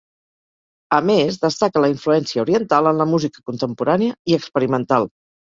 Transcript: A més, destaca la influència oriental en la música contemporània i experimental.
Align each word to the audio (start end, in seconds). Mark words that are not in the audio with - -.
A 0.95 0.97
més, 1.09 1.37
destaca 1.43 1.83
la 1.83 1.89
influència 1.91 2.45
oriental 2.47 2.91
en 2.93 2.99
la 3.03 3.07
música 3.13 3.45
contemporània 3.51 4.19
i 4.33 4.41
experimental. 4.41 5.09